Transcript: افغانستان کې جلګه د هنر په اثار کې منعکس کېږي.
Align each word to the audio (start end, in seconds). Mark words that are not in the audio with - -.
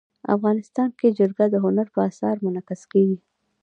افغانستان 0.35 0.89
کې 0.99 1.15
جلګه 1.19 1.45
د 1.49 1.55
هنر 1.65 1.87
په 1.95 1.99
اثار 2.09 2.35
کې 2.39 2.43
منعکس 2.45 2.81
کېږي. 2.91 3.17